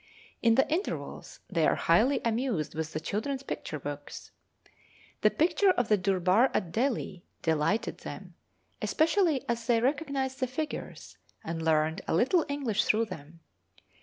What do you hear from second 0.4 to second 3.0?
In the intervals they are highly amused with the